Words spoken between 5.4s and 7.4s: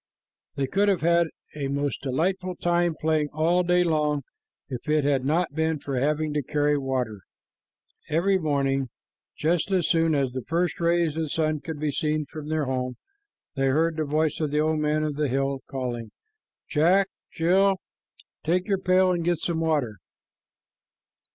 been for having to carry water.